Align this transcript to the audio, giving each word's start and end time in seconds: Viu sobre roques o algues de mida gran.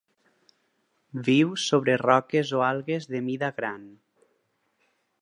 Viu 1.27 1.51
sobre 1.65 1.99
roques 2.03 2.57
o 2.61 2.65
algues 2.71 3.09
de 3.15 3.25
mida 3.31 3.55
gran. 3.63 3.89